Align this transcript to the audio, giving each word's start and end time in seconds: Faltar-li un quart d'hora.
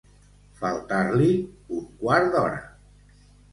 Faltar-li 0.61 1.29
un 1.81 1.85
quart 2.01 2.35
d'hora. 2.37 2.59